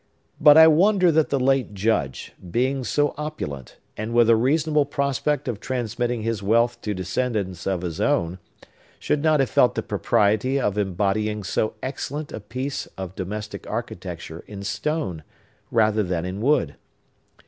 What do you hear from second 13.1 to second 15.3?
domestic architecture in stone,